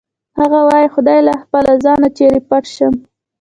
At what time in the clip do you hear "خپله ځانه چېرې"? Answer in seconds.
1.43-2.39